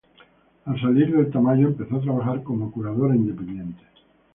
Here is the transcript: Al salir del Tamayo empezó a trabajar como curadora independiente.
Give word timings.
Al 0.65 0.81
salir 0.81 1.11
del 1.15 1.29
Tamayo 1.31 1.67
empezó 1.67 1.97
a 1.97 2.01
trabajar 2.01 2.41
como 2.41 2.71
curadora 2.71 3.15
independiente. 3.15 3.83